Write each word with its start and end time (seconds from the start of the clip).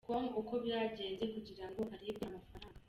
com 0.07 0.23
uko 0.41 0.53
byagenze 0.63 1.23
kugira 1.33 1.65
ngo 1.69 1.81
aribwe 1.93 2.23
amafaranga. 2.29 2.77